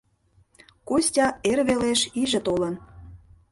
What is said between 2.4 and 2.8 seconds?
толын.